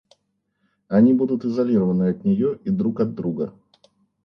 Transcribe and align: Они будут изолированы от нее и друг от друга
Они 0.87 1.13
будут 1.13 1.45
изолированы 1.45 2.09
от 2.09 2.25
нее 2.25 2.57
и 2.65 2.71
друг 2.71 3.01
от 3.01 3.13
друга 3.13 3.53